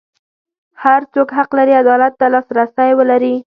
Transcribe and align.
هر 0.83 1.01
څوک 1.13 1.27
حق 1.37 1.49
لري 1.59 1.73
عدالت 1.81 2.13
ته 2.19 2.25
لاسرسی 2.33 2.89
ولري. 2.99 3.35